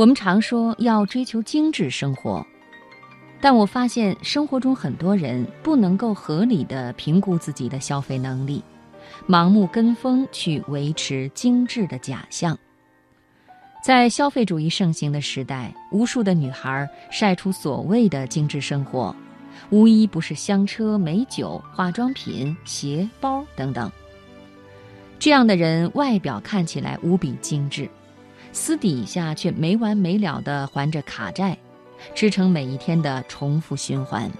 [0.00, 2.46] 我们常说要追求精致生活，
[3.38, 8.64] 但我发现生活中很多人不能够合理的评估自己的消费能力，
[9.28, 12.58] 盲目跟风去维持精致的假象。
[13.84, 19.14] 在消费主义盛行的时代，无数的女孩晒出所谓的精致生活，
[19.68, 23.92] 无一不是香车美酒、化妆品、鞋包等等。
[25.18, 27.86] 这样的人外表看起来无比精致。
[28.52, 31.56] 私底下却没完没了地还着卡债，
[32.14, 34.30] 支撑每一天的重复循环。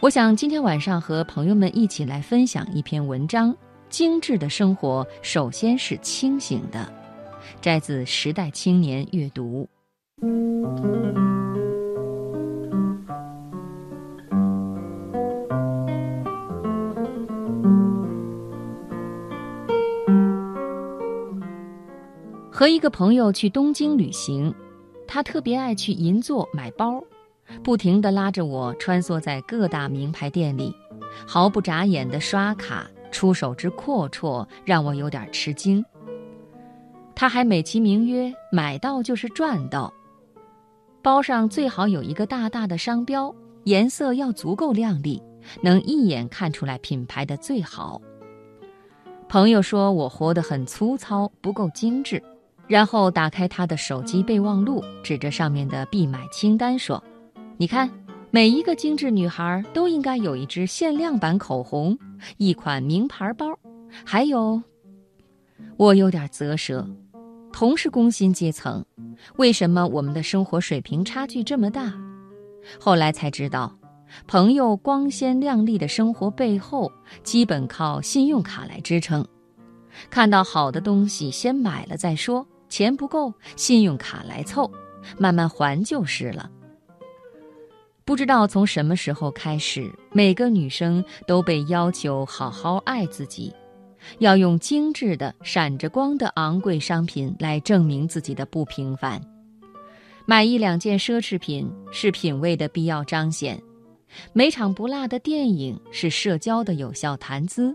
[0.00, 3.56] 我想今天晚上和朋友们一起来分享一篇文章：
[3.88, 6.92] 精致的生活首先是清醒的，
[7.62, 9.66] 摘自《时代青年阅读》。
[22.64, 24.54] 和一个朋友去东京旅行，
[25.06, 27.04] 他特别爱去银座买包，
[27.62, 30.74] 不停地拉着我穿梭在各大名牌店里，
[31.26, 35.84] 毫不眨眼地刷卡，出手之阔绰让我有点吃惊。
[37.14, 39.92] 他还美其名曰买到就是赚到，
[41.02, 45.22] 包上最好有一个大大的商标，颜色要足够亮丽，
[45.60, 48.00] 能一眼看出来品牌的最好。
[49.28, 52.22] 朋友说我活得很粗糙，不够精致。
[52.66, 57.02] 然后打开他的手机备忘录，指着上面的必买清单说
[57.58, 57.90] ：“你看，
[58.30, 61.98] 每一个精致女孩都应该有一支限量版口红，
[62.38, 63.46] 一款名牌包，
[64.04, 64.62] 还有……
[65.76, 66.86] 我有点啧舌。
[67.52, 68.84] 同是工薪阶层，
[69.36, 71.92] 为什么我们的生活水平差距这么大？
[72.80, 73.76] 后来才知道，
[74.26, 76.90] 朋友光鲜亮丽的生活背后，
[77.22, 79.24] 基本靠信用卡来支撑。
[80.10, 82.44] 看到好的东西，先买了再说。”
[82.74, 84.68] 钱不够，信用卡来凑，
[85.16, 86.50] 慢慢还就是了。
[88.04, 93.54] 不知道从什么时候开始，每个女生都被要求好好爱自己，
[94.18, 99.22] 要用精致的、闪着光的昂贵商品来证明自己的不平凡。
[100.26, 103.62] 买一两件奢侈品是品味的必要彰显，
[104.32, 107.72] 每场不落的电影是社交的有效谈资。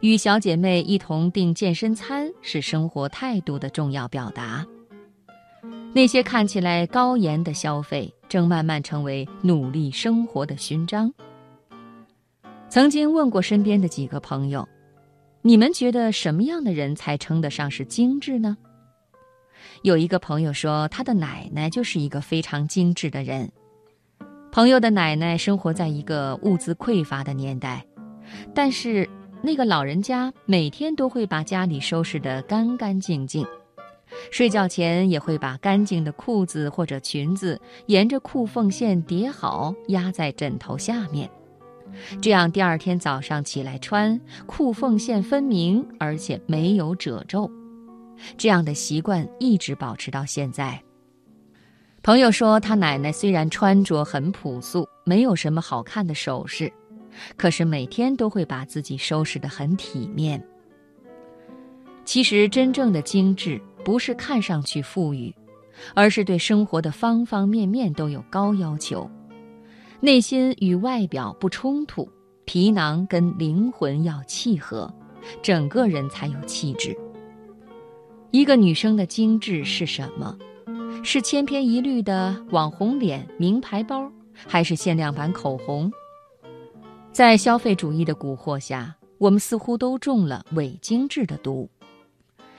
[0.00, 4.66] 与小姐妹一同订健身餐是生活态度的重要表达。
[5.92, 11.12] 那些看起来高颜的消费，正慢慢成为努力生活的勋章。
[12.68, 14.68] 曾经问过身边的几个朋友
[15.42, 18.56] ：“你们觉得什么样的人才称得上是精致呢？”
[19.82, 23.50] 有一个朋友说，他的奶奶就是一个非常精致的人。
[24.50, 27.86] 朋友的奶奶生活在一个物资匮乏的年代，
[28.54, 29.08] 但是。
[29.44, 33.46] 那个老人家每天都会把家里收拾得干干净净，
[34.30, 41.30] 睡觉前也会把干净的裤子或者裙子沿着裤缝线叠好，压在枕头下面，
[42.22, 47.50] 这样第二天早上起来穿，裤缝线分明，而且没有褶皱。
[48.38, 50.80] 这样的习惯一直保持到现在。
[52.02, 56.72] 朋友说，他奶奶虽然穿着很朴素，没有什么好看的首饰。
[57.36, 60.42] 可是每天都会把自己收拾得很体面。
[62.04, 65.34] 其实真正的精致不是看上去富裕，
[65.94, 69.10] 而是对生活的方方面面都有高要求，
[70.00, 72.08] 内心与外表不冲突，
[72.44, 74.92] 皮囊跟灵魂要契合，
[75.42, 76.96] 整个人才有气质。
[78.30, 80.36] 一个女生的精致是什么？
[81.02, 84.10] 是千篇一律的网红脸、名牌包，
[84.46, 85.90] 还是限量版口红？
[87.14, 91.70] 在消费主义的蛊惑下，我们似乎都中了伪精致的毒。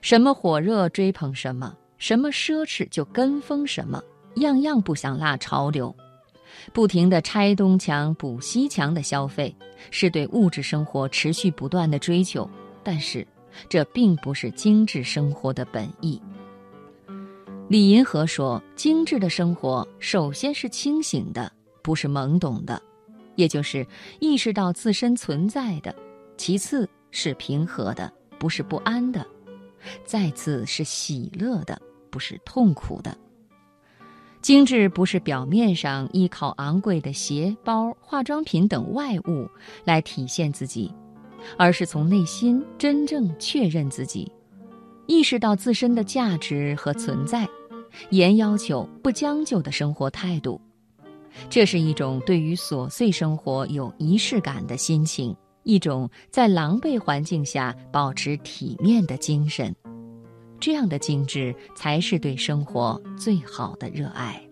[0.00, 4.00] 什么火热追捧什么，什么奢侈就跟风什么，
[4.36, 5.92] 样样不想落潮流。
[6.72, 9.52] 不停地拆东墙补西墙的消费，
[9.90, 12.48] 是对物质生活持续不断的追求。
[12.84, 13.26] 但是，
[13.68, 16.22] 这并不是精致生活的本意。
[17.68, 21.50] 李银河说：“精致的生活首先是清醒的，
[21.82, 22.80] 不是懵懂的。”
[23.36, 23.86] 也就是
[24.18, 25.94] 意识到自身存在的，
[26.36, 29.20] 其次是平和的，不是不安的；
[30.04, 31.80] 再次是喜乐的，
[32.10, 33.16] 不是痛苦的。
[34.42, 39.48] 精致不是表面上依靠昂贵的鞋包、化妆品等外物
[39.84, 40.92] 来体现自己，
[41.56, 44.30] 而是从内心真正确认自己，
[45.06, 47.48] 意识到自身的价值和存在，
[48.10, 50.60] 严要求不将就的生活态度。
[51.48, 59.74] 这是一种对于琐碎生活有仪式感的心情，一种在狼狈环境下保持体面的精神。
[60.58, 64.42] 这样的精致才是对生活最好的热爱。